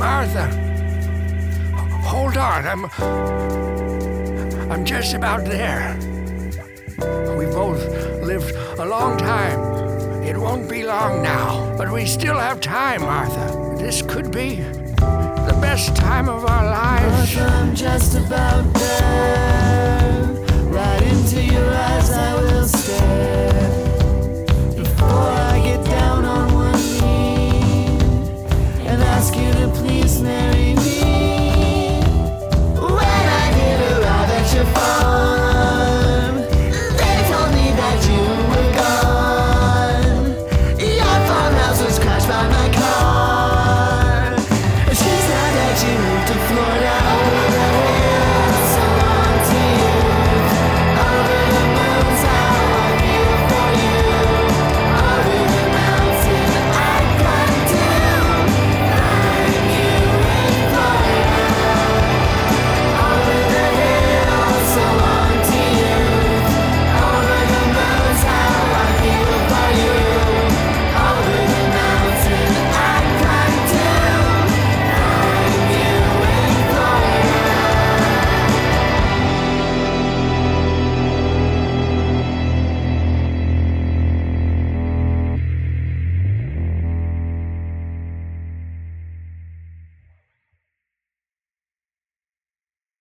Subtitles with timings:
[0.00, 0.46] Martha.
[2.04, 2.84] Hold on, I'm.
[4.70, 5.94] I'm just about there.
[7.36, 7.84] We both
[8.22, 9.60] lived a long time.
[10.24, 13.76] It won't be long now, but we still have time, Martha.
[13.76, 14.56] This could be
[15.50, 17.36] the best time of our lives.
[17.36, 20.09] Martha, I'm just about there.